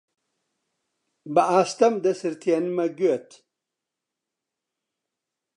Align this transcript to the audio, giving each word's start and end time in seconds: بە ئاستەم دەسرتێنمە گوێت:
بە 1.33 1.43
ئاستەم 1.51 1.93
دەسرتێنمە 2.03 2.85
گوێت: 2.97 3.29